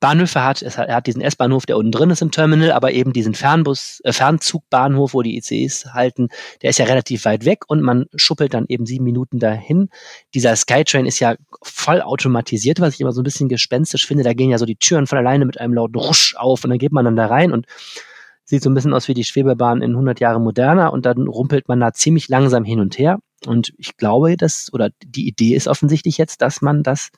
Bahnhöfe 0.00 0.44
hat. 0.44 0.60
hat. 0.62 0.88
Er 0.88 0.96
hat 0.96 1.06
diesen 1.06 1.22
S-Bahnhof, 1.22 1.66
der 1.66 1.76
unten 1.76 1.90
drin 1.90 2.10
ist 2.10 2.22
im 2.22 2.30
Terminal, 2.30 2.72
aber 2.72 2.92
eben 2.92 3.12
diesen 3.12 3.34
Fernbus, 3.34 4.00
äh, 4.04 4.12
Fernzugbahnhof, 4.12 5.14
wo 5.14 5.22
die 5.22 5.36
ICEs 5.36 5.86
halten, 5.92 6.28
der 6.62 6.70
ist 6.70 6.78
ja 6.78 6.84
relativ 6.84 7.24
weit 7.24 7.44
weg 7.44 7.62
und 7.66 7.82
man 7.82 8.06
schuppelt 8.14 8.54
dann 8.54 8.66
eben 8.68 8.86
sieben 8.86 9.04
Minuten 9.04 9.38
dahin. 9.38 9.88
Dieser 10.34 10.54
Skytrain 10.54 11.06
ist 11.06 11.18
ja 11.18 11.34
voll 11.62 12.00
automatisiert, 12.00 12.80
was 12.80 12.94
ich 12.94 13.00
immer 13.00 13.12
so 13.12 13.22
ein 13.22 13.24
bisschen 13.24 13.48
gespenstisch 13.48 14.06
finde. 14.06 14.24
Da 14.24 14.34
gehen 14.34 14.50
ja 14.50 14.58
so 14.58 14.66
die 14.66 14.76
Türen 14.76 15.06
von 15.06 15.18
alleine 15.18 15.46
mit 15.46 15.58
einem 15.58 15.74
lauten 15.74 15.98
Rusch 15.98 16.34
auf 16.36 16.64
und 16.64 16.70
dann 16.70 16.78
geht 16.78 16.92
man 16.92 17.04
dann 17.04 17.16
da 17.16 17.26
rein 17.26 17.52
und 17.52 17.66
sieht 18.44 18.62
so 18.62 18.70
ein 18.70 18.74
bisschen 18.74 18.92
aus 18.92 19.08
wie 19.08 19.14
die 19.14 19.24
Schwebebahn 19.24 19.82
in 19.82 19.92
100 19.92 20.20
Jahren 20.20 20.42
moderner 20.42 20.92
und 20.92 21.06
dann 21.06 21.26
rumpelt 21.26 21.68
man 21.68 21.80
da 21.80 21.92
ziemlich 21.92 22.28
langsam 22.28 22.64
hin 22.64 22.80
und 22.80 22.98
her. 22.98 23.18
Und 23.46 23.72
ich 23.78 23.96
glaube, 23.96 24.36
dass, 24.36 24.70
oder 24.72 24.90
die 25.04 25.26
Idee 25.26 25.54
ist 25.54 25.68
offensichtlich 25.68 26.18
jetzt, 26.18 26.42
dass 26.42 26.62
man 26.62 26.82
das 26.82 27.10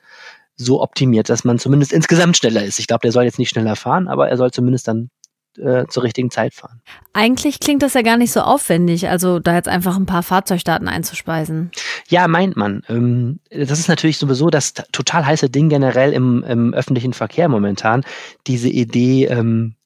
so 0.57 0.83
optimiert, 0.83 1.29
dass 1.29 1.45
man 1.45 1.59
zumindest 1.59 1.93
insgesamt 1.93 2.37
schneller 2.37 2.65
ist. 2.65 2.79
Ich 2.79 2.87
glaube, 2.87 3.03
der 3.03 3.13
soll 3.13 3.25
jetzt 3.25 3.39
nicht 3.39 3.51
schneller 3.51 3.77
fahren, 3.77 4.09
aber 4.09 4.29
er 4.29 4.37
soll 4.37 4.51
zumindest 4.51 4.89
dann 4.89 5.11
äh, 5.59 5.87
zur 5.89 6.03
richtigen 6.03 6.31
Zeit 6.31 6.55
fahren. 6.55 6.81
Eigentlich 7.13 7.61
klingt 7.61 7.83
das 7.83 7.95
ja 7.95 8.03
gar 8.03 8.17
nicht 8.17 8.33
so 8.33 8.41
aufwendig, 8.41 9.09
also 9.09 9.39
da 9.39 9.55
jetzt 9.55 9.69
einfach 9.69 9.97
ein 9.97 10.07
paar 10.07 10.23
Fahrzeugdaten 10.23 10.89
einzuspeisen. 10.89 11.71
Ja, 12.09 12.29
meint 12.29 12.57
man. 12.57 12.83
Ähm, 12.89 13.41
das 13.51 13.79
ist 13.79 13.89
natürlich 13.89 14.19
sowieso 14.19 14.51
das 14.51 14.75
total 14.93 15.27
heiße 15.27 15.51
Ding 15.51 15.69
generell 15.69 16.13
im, 16.13 16.43
im 16.45 16.75
öffentlichen 16.75 17.13
Verkehr 17.13 17.49
momentan. 17.49 18.05
Diese 18.47 18.69
Idee, 18.69 19.27
ähm, 19.27 19.75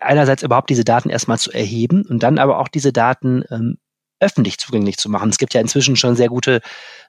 einerseits 0.00 0.42
überhaupt 0.42 0.70
diese 0.70 0.84
Daten 0.84 1.10
erstmal 1.10 1.38
zu 1.38 1.52
erheben 1.52 2.04
und 2.08 2.22
dann 2.22 2.38
aber 2.38 2.58
auch 2.58 2.68
diese 2.68 2.92
Daten 2.92 3.44
ähm, 3.50 3.78
öffentlich 4.20 4.58
zugänglich 4.58 4.98
zu 4.98 5.08
machen. 5.08 5.30
Es 5.30 5.38
gibt 5.38 5.54
ja 5.54 5.60
inzwischen 5.60 5.96
schon 5.96 6.14
sehr 6.14 6.28
gute 6.28 6.60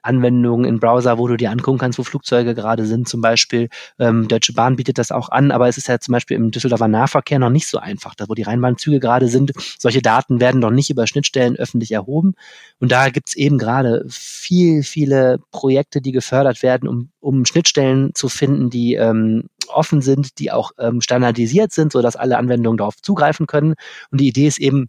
Anwendungen 0.02 0.64
in 0.64 0.80
Browser, 0.80 1.18
wo 1.18 1.28
du 1.28 1.36
dir 1.36 1.50
angucken 1.50 1.78
kannst, 1.78 1.98
wo 1.98 2.02
Flugzeuge 2.02 2.54
gerade 2.54 2.86
sind. 2.86 3.08
Zum 3.08 3.20
Beispiel 3.20 3.68
ähm, 3.98 4.26
Deutsche 4.28 4.54
Bahn 4.54 4.76
bietet 4.76 4.98
das 4.98 5.12
auch 5.12 5.28
an, 5.28 5.50
aber 5.50 5.68
es 5.68 5.76
ist 5.76 5.88
ja 5.88 6.00
zum 6.00 6.12
Beispiel 6.12 6.36
im 6.36 6.50
Düsseldorfer 6.50 6.88
Nahverkehr 6.88 7.38
noch 7.38 7.50
nicht 7.50 7.68
so 7.68 7.78
einfach, 7.78 8.14
da 8.14 8.28
wo 8.28 8.34
die 8.34 8.42
Rheinbahnzüge 8.42 8.98
gerade 8.98 9.28
sind. 9.28 9.52
Solche 9.78 10.02
Daten 10.02 10.40
werden 10.40 10.60
noch 10.60 10.70
nicht 10.70 10.90
über 10.90 11.06
Schnittstellen 11.06 11.56
öffentlich 11.56 11.92
erhoben. 11.92 12.34
Und 12.80 12.90
da 12.90 13.10
gibt's 13.10 13.36
eben 13.36 13.58
gerade 13.58 14.04
viel, 14.08 14.82
viele 14.82 15.38
Projekte, 15.50 16.00
die 16.00 16.12
gefördert 16.12 16.62
werden, 16.62 16.88
um, 16.88 17.10
um 17.20 17.44
Schnittstellen 17.44 18.12
zu 18.14 18.28
finden, 18.28 18.70
die 18.70 18.94
ähm, 18.94 19.44
offen 19.68 20.00
sind, 20.00 20.38
die 20.38 20.50
auch 20.50 20.72
ähm, 20.78 21.00
standardisiert 21.00 21.72
sind, 21.72 21.92
so 21.92 22.02
dass 22.02 22.16
alle 22.16 22.38
Anwendungen 22.38 22.78
darauf 22.78 23.00
zugreifen 23.00 23.46
können. 23.46 23.74
Und 24.10 24.20
die 24.20 24.28
Idee 24.28 24.46
ist 24.46 24.58
eben, 24.58 24.88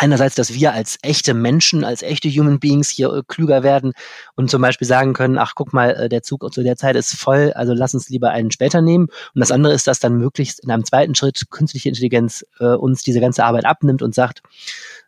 einerseits, 0.00 0.34
dass 0.34 0.54
wir 0.54 0.72
als 0.72 0.98
echte 1.02 1.34
Menschen, 1.34 1.84
als 1.84 2.02
echte 2.02 2.30
Human 2.30 2.58
Beings 2.58 2.88
hier 2.88 3.12
äh, 3.12 3.22
klüger 3.26 3.62
werden 3.62 3.92
und 4.34 4.50
zum 4.50 4.62
Beispiel 4.62 4.86
sagen 4.86 5.12
können, 5.12 5.36
ach 5.38 5.52
guck 5.54 5.72
mal, 5.74 5.90
äh, 5.90 6.08
der 6.08 6.22
Zug 6.22 6.52
zu 6.52 6.62
der 6.62 6.76
Zeit 6.76 6.96
ist 6.96 7.14
voll, 7.14 7.52
also 7.54 7.74
lass 7.74 7.92
uns 7.92 8.08
lieber 8.08 8.30
einen 8.30 8.50
später 8.50 8.80
nehmen. 8.80 9.08
Und 9.34 9.40
das 9.40 9.50
andere 9.50 9.74
ist, 9.74 9.86
dass 9.86 10.00
dann 10.00 10.16
möglichst 10.16 10.60
in 10.60 10.70
einem 10.70 10.84
zweiten 10.84 11.14
Schritt 11.14 11.50
künstliche 11.50 11.90
Intelligenz 11.90 12.46
äh, 12.60 12.64
uns 12.64 13.02
diese 13.02 13.20
ganze 13.20 13.44
Arbeit 13.44 13.66
abnimmt 13.66 14.00
und 14.00 14.14
sagt, 14.14 14.40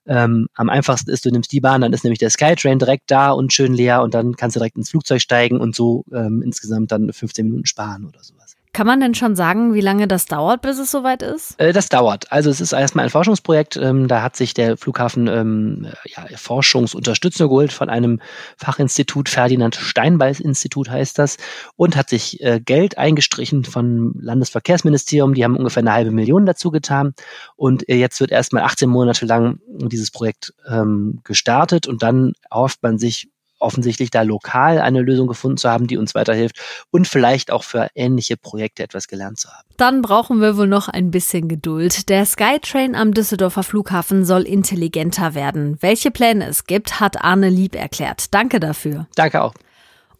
ähm, 0.06 0.48
am 0.54 0.68
einfachsten 0.68 1.10
ist, 1.10 1.24
du 1.24 1.30
nimmst 1.30 1.52
die 1.52 1.60
Bahn, 1.60 1.80
dann 1.80 1.92
ist 1.92 2.04
nämlich 2.04 2.18
der 2.18 2.30
Skytrain 2.30 2.78
direkt 2.78 3.10
da 3.10 3.30
und 3.30 3.52
schön 3.52 3.72
leer 3.72 4.02
und 4.02 4.12
dann 4.14 4.36
kannst 4.36 4.56
du 4.56 4.60
direkt 4.60 4.76
ins 4.76 4.90
Flugzeug 4.90 5.22
steigen 5.22 5.58
und 5.58 5.74
so 5.74 6.04
ähm, 6.12 6.42
insgesamt 6.44 6.92
dann 6.92 7.12
15 7.12 7.46
Minuten 7.46 7.66
sparen 7.66 8.04
oder 8.04 8.22
sowas. 8.22 8.56
Kann 8.74 8.86
man 8.86 9.00
denn 9.00 9.14
schon 9.14 9.36
sagen, 9.36 9.74
wie 9.74 9.82
lange 9.82 10.08
das 10.08 10.24
dauert, 10.24 10.62
bis 10.62 10.78
es 10.78 10.90
soweit 10.90 11.22
ist? 11.22 11.60
Äh, 11.60 11.74
das 11.74 11.90
dauert. 11.90 12.32
Also 12.32 12.48
es 12.48 12.58
ist 12.58 12.72
erstmal 12.72 13.04
ein 13.04 13.10
Forschungsprojekt. 13.10 13.76
Ähm, 13.76 14.08
da 14.08 14.22
hat 14.22 14.34
sich 14.34 14.54
der 14.54 14.78
Flughafen 14.78 15.26
ähm, 15.26 15.88
ja, 16.06 16.24
Forschungsunterstützung 16.36 17.50
geholt 17.50 17.70
von 17.70 17.90
einem 17.90 18.20
Fachinstitut, 18.56 19.28
Ferdinand 19.28 19.76
Steinbeis 19.76 20.40
Institut 20.40 20.88
heißt 20.88 21.18
das, 21.18 21.36
und 21.76 21.96
hat 21.96 22.08
sich 22.08 22.40
äh, 22.40 22.60
Geld 22.64 22.96
eingestrichen 22.96 23.64
vom 23.64 24.14
Landesverkehrsministerium. 24.18 25.34
Die 25.34 25.44
haben 25.44 25.56
ungefähr 25.56 25.82
eine 25.82 25.92
halbe 25.92 26.10
Million 26.10 26.46
dazu 26.46 26.70
getan. 26.70 27.12
Und 27.56 27.86
äh, 27.90 27.96
jetzt 27.96 28.20
wird 28.20 28.30
erstmal 28.30 28.62
18 28.62 28.88
Monate 28.88 29.26
lang 29.26 29.58
dieses 29.66 30.10
Projekt 30.10 30.54
ähm, 30.66 31.20
gestartet 31.24 31.86
und 31.86 32.02
dann 32.02 32.32
erhofft 32.50 32.82
man 32.82 32.96
sich 32.96 33.28
offensichtlich 33.62 34.10
da 34.10 34.22
lokal 34.22 34.78
eine 34.80 35.00
Lösung 35.00 35.26
gefunden 35.26 35.56
zu 35.56 35.70
haben, 35.70 35.86
die 35.86 35.96
uns 35.96 36.14
weiterhilft 36.14 36.56
und 36.90 37.06
vielleicht 37.06 37.50
auch 37.50 37.64
für 37.64 37.88
ähnliche 37.94 38.36
Projekte 38.36 38.82
etwas 38.82 39.08
gelernt 39.08 39.38
zu 39.38 39.48
haben. 39.48 39.68
Dann 39.76 40.02
brauchen 40.02 40.40
wir 40.40 40.56
wohl 40.56 40.66
noch 40.66 40.88
ein 40.88 41.10
bisschen 41.10 41.48
Geduld. 41.48 42.08
Der 42.08 42.26
Skytrain 42.26 42.94
am 42.94 43.14
Düsseldorfer 43.14 43.62
Flughafen 43.62 44.24
soll 44.24 44.42
intelligenter 44.42 45.34
werden. 45.34 45.78
Welche 45.80 46.10
Pläne 46.10 46.46
es 46.46 46.64
gibt, 46.64 47.00
hat 47.00 47.22
Arne 47.24 47.48
Lieb 47.48 47.74
erklärt. 47.74 48.34
Danke 48.34 48.60
dafür. 48.60 49.06
Danke 49.14 49.42
auch. 49.42 49.54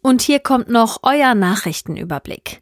Und 0.01 0.21
hier 0.21 0.39
kommt 0.39 0.67
noch 0.67 0.99
euer 1.03 1.33
Nachrichtenüberblick. 1.33 2.61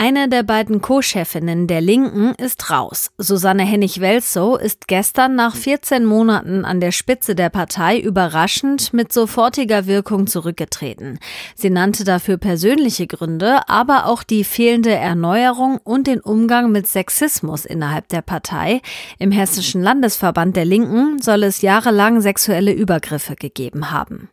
Eine 0.00 0.28
der 0.28 0.44
beiden 0.44 0.80
Co-Chefinnen 0.80 1.66
der 1.66 1.80
Linken 1.80 2.32
ist 2.36 2.70
raus. 2.70 3.10
Susanne 3.18 3.64
Hennig-Welzow 3.64 4.56
ist 4.56 4.86
gestern 4.86 5.34
nach 5.34 5.56
14 5.56 6.04
Monaten 6.04 6.64
an 6.64 6.78
der 6.78 6.92
Spitze 6.92 7.34
der 7.34 7.50
Partei 7.50 7.98
überraschend 7.98 8.92
mit 8.94 9.12
sofortiger 9.12 9.88
Wirkung 9.88 10.28
zurückgetreten. 10.28 11.18
Sie 11.56 11.68
nannte 11.68 12.04
dafür 12.04 12.36
persönliche 12.36 13.08
Gründe, 13.08 13.68
aber 13.68 14.06
auch 14.06 14.22
die 14.22 14.44
fehlende 14.44 14.94
Erneuerung 14.94 15.80
und 15.82 16.06
den 16.06 16.20
Umgang 16.20 16.70
mit 16.70 16.86
Sexismus 16.86 17.64
innerhalb 17.64 18.06
der 18.06 18.22
Partei. 18.22 18.82
Im 19.18 19.32
Hessischen 19.32 19.82
Landesverband 19.82 20.54
der 20.54 20.64
Linken 20.64 21.20
soll 21.20 21.42
es 21.42 21.60
jahrelang 21.60 22.20
sexuelle 22.20 22.72
Übergriffe 22.72 23.34
gegeben 23.34 23.90
haben. 23.90 24.30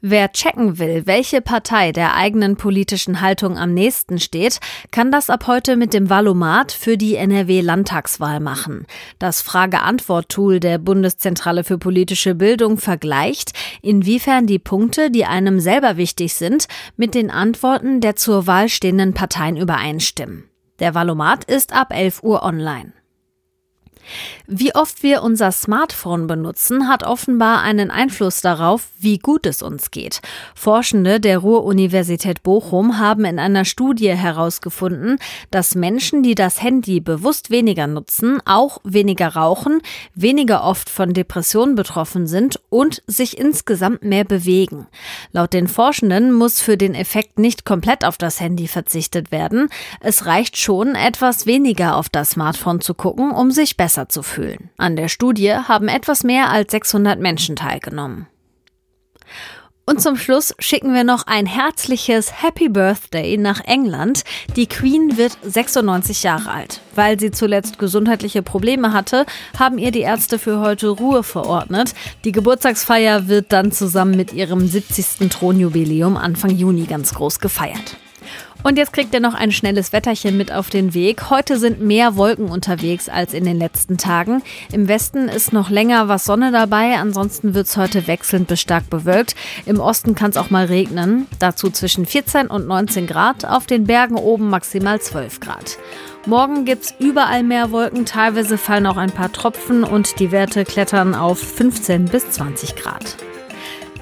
Wer 0.00 0.32
checken 0.32 0.78
will, 0.78 1.06
welche 1.06 1.40
Partei 1.40 1.92
der 1.92 2.14
eigenen 2.14 2.56
politischen 2.56 3.20
Haltung 3.20 3.58
am 3.58 3.74
nächsten 3.74 4.18
steht, 4.18 4.60
kann 4.90 5.10
das 5.10 5.30
ab 5.30 5.46
heute 5.46 5.76
mit 5.76 5.94
dem 5.94 6.10
Valomat 6.10 6.72
für 6.72 6.96
die 6.96 7.16
NRW-Landtagswahl 7.16 8.40
machen. 8.40 8.86
Das 9.18 9.42
Frage-Antwort-Tool 9.42 10.60
der 10.60 10.78
Bundeszentrale 10.78 11.64
für 11.64 11.78
politische 11.78 12.34
Bildung 12.34 12.78
vergleicht, 12.78 13.52
inwiefern 13.82 14.46
die 14.46 14.58
Punkte, 14.58 15.10
die 15.10 15.24
einem 15.24 15.60
selber 15.60 15.96
wichtig 15.96 16.34
sind, 16.34 16.66
mit 16.96 17.14
den 17.14 17.30
Antworten 17.30 18.00
der 18.00 18.16
zur 18.16 18.46
Wahl 18.46 18.68
stehenden 18.68 19.14
Parteien 19.14 19.56
übereinstimmen. 19.56 20.44
Der 20.78 20.94
Valomat 20.94 21.44
ist 21.44 21.74
ab 21.74 21.92
11 21.94 22.22
Uhr 22.22 22.42
online. 22.42 22.92
Wie 24.46 24.74
oft 24.74 25.02
wir 25.02 25.22
unser 25.22 25.52
Smartphone 25.52 26.26
benutzen, 26.26 26.88
hat 26.88 27.04
offenbar 27.04 27.62
einen 27.62 27.90
Einfluss 27.90 28.40
darauf, 28.40 28.88
wie 28.98 29.18
gut 29.18 29.46
es 29.46 29.62
uns 29.62 29.90
geht. 29.90 30.20
Forschende 30.54 31.20
der 31.20 31.38
Ruhr-Universität 31.38 32.42
Bochum 32.42 32.98
haben 32.98 33.24
in 33.24 33.38
einer 33.38 33.64
Studie 33.64 34.10
herausgefunden, 34.10 35.18
dass 35.50 35.74
Menschen, 35.74 36.22
die 36.22 36.34
das 36.34 36.62
Handy 36.62 37.00
bewusst 37.00 37.50
weniger 37.50 37.86
nutzen, 37.86 38.40
auch 38.44 38.78
weniger 38.84 39.28
rauchen, 39.28 39.80
weniger 40.14 40.64
oft 40.64 40.90
von 40.90 41.14
Depressionen 41.14 41.74
betroffen 41.74 42.26
sind 42.26 42.60
und 42.68 43.02
sich 43.06 43.38
insgesamt 43.38 44.02
mehr 44.02 44.24
bewegen. 44.24 44.86
Laut 45.32 45.52
den 45.52 45.68
Forschenden 45.68 46.32
muss 46.32 46.60
für 46.60 46.76
den 46.76 46.94
Effekt 46.94 47.38
nicht 47.38 47.64
komplett 47.64 48.04
auf 48.04 48.18
das 48.18 48.40
Handy 48.40 48.68
verzichtet 48.68 49.30
werden. 49.32 49.68
Es 50.00 50.26
reicht 50.26 50.56
schon, 50.56 50.94
etwas 50.94 51.46
weniger 51.46 51.96
auf 51.96 52.08
das 52.08 52.30
Smartphone 52.30 52.80
zu 52.80 52.94
gucken, 52.94 53.30
um 53.30 53.50
sich 53.50 53.76
besser 53.76 53.99
besser 54.00 54.08
zu 54.08 54.22
fühlen. 54.22 54.70
An 54.78 54.96
der 54.96 55.08
Studie 55.08 55.52
haben 55.52 55.88
etwas 55.88 56.24
mehr 56.24 56.50
als 56.50 56.72
600 56.72 57.18
Menschen 57.18 57.56
teilgenommen. 57.56 58.26
Und 59.86 60.00
zum 60.00 60.16
Schluss 60.16 60.54
schicken 60.60 60.94
wir 60.94 61.02
noch 61.02 61.26
ein 61.26 61.46
herzliches 61.46 62.42
Happy 62.42 62.68
Birthday 62.68 63.36
nach 63.36 63.60
England. 63.64 64.22
Die 64.54 64.68
Queen 64.68 65.16
wird 65.16 65.36
96 65.42 66.22
Jahre 66.22 66.52
alt. 66.52 66.80
Weil 66.94 67.18
sie 67.18 67.32
zuletzt 67.32 67.78
gesundheitliche 67.80 68.42
Probleme 68.42 68.92
hatte, 68.92 69.26
haben 69.58 69.78
ihr 69.78 69.90
die 69.90 70.02
Ärzte 70.02 70.38
für 70.38 70.60
heute 70.60 70.90
Ruhe 70.90 71.24
verordnet. 71.24 71.94
Die 72.24 72.30
Geburtstagsfeier 72.30 73.26
wird 73.26 73.52
dann 73.52 73.72
zusammen 73.72 74.16
mit 74.16 74.32
ihrem 74.32 74.68
70. 74.68 75.28
Thronjubiläum 75.28 76.16
Anfang 76.16 76.50
Juni 76.50 76.84
ganz 76.84 77.12
groß 77.14 77.40
gefeiert. 77.40 77.96
Und 78.62 78.76
jetzt 78.76 78.92
kriegt 78.92 79.14
ihr 79.14 79.20
noch 79.20 79.34
ein 79.34 79.52
schnelles 79.52 79.92
Wetterchen 79.92 80.36
mit 80.36 80.52
auf 80.52 80.68
den 80.68 80.92
Weg. 80.92 81.30
Heute 81.30 81.58
sind 81.58 81.80
mehr 81.80 82.16
Wolken 82.16 82.50
unterwegs 82.50 83.08
als 83.08 83.32
in 83.32 83.44
den 83.44 83.58
letzten 83.58 83.96
Tagen. 83.96 84.42
Im 84.70 84.86
Westen 84.86 85.28
ist 85.28 85.54
noch 85.54 85.70
länger 85.70 86.08
was 86.08 86.24
Sonne 86.24 86.52
dabei, 86.52 86.96
ansonsten 86.98 87.54
wird 87.54 87.68
es 87.68 87.78
heute 87.78 88.06
wechselnd 88.06 88.48
bis 88.48 88.60
stark 88.60 88.90
bewölkt. 88.90 89.34
Im 89.64 89.80
Osten 89.80 90.14
kann 90.14 90.30
es 90.30 90.36
auch 90.36 90.50
mal 90.50 90.66
regnen. 90.66 91.26
Dazu 91.38 91.70
zwischen 91.70 92.04
14 92.04 92.48
und 92.48 92.66
19 92.66 93.06
Grad, 93.06 93.46
auf 93.46 93.66
den 93.66 93.84
Bergen 93.84 94.16
oben 94.16 94.50
maximal 94.50 95.00
12 95.00 95.40
Grad. 95.40 95.78
Morgen 96.26 96.66
gibt 96.66 96.84
es 96.84 96.94
überall 96.98 97.42
mehr 97.42 97.70
Wolken, 97.70 98.04
teilweise 98.04 98.58
fallen 98.58 98.86
auch 98.86 98.98
ein 98.98 99.10
paar 99.10 99.32
Tropfen 99.32 99.84
und 99.84 100.20
die 100.20 100.32
Werte 100.32 100.66
klettern 100.66 101.14
auf 101.14 101.38
15 101.38 102.04
bis 102.04 102.30
20 102.30 102.76
Grad. 102.76 103.16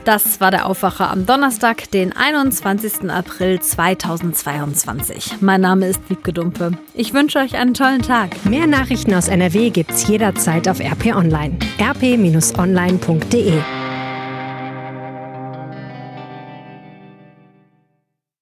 Das 0.09 0.41
war 0.41 0.51
der 0.51 0.65
Aufwacher 0.65 1.11
am 1.11 1.27
Donnerstag, 1.27 1.91
den 1.91 2.17
21. 2.17 3.11
April 3.11 3.61
2022. 3.61 5.43
Mein 5.43 5.61
Name 5.61 5.87
ist 5.87 6.01
Wiebke 6.09 6.33
Dumpe. 6.33 6.71
Ich 6.95 7.13
wünsche 7.13 7.41
euch 7.41 7.57
einen 7.57 7.75
tollen 7.75 8.01
Tag. 8.01 8.43
Mehr 8.47 8.67
Nachrichten 8.67 9.13
aus 9.13 9.29
NRW 9.29 9.69
gibt's 9.69 10.09
jederzeit 10.09 10.67
auf 10.67 10.81
RP 10.81 11.15
Online. 11.15 11.59
rp-online.de 11.79 13.53